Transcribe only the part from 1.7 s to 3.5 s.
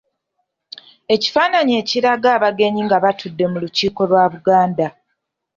ekiraga abagenyi nga batudde